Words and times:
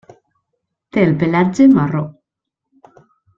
Té 0.95 1.03
el 1.09 1.13
pelatge 1.23 1.67
marró. 1.77 2.03